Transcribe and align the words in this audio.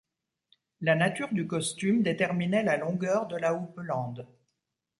La 0.79 0.95
nature 0.95 1.31
du 1.31 1.45
costume 1.45 2.01
déterminait 2.01 2.63
la 2.63 2.75
longueur 2.75 3.27
de 3.27 3.37
la 3.37 3.53
houppelande. 3.53 4.27